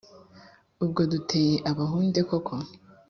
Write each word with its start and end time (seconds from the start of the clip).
Ubwo 0.83 1.01
duteye 1.11 1.55
Abahunde 1.71 2.19
koko 2.29 2.55